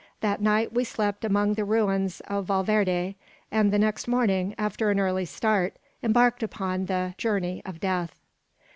That 0.21 0.41
night 0.41 0.73
we 0.73 0.83
slept 0.83 1.23
among 1.23 1.53
the 1.53 1.63
ruins 1.63 2.21
of 2.21 2.47
Valverde; 2.47 3.13
and 3.51 3.71
the 3.71 3.77
next 3.77 4.07
morning, 4.07 4.55
after 4.57 4.89
an 4.89 4.99
early 4.99 5.25
start, 5.25 5.77
embarked 6.01 6.41
upon 6.41 6.87
the 6.87 7.13
"Journey 7.19 7.61
of 7.65 7.79
Death." 7.79 8.19